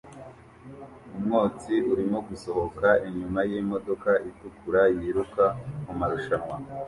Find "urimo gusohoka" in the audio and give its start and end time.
1.91-2.87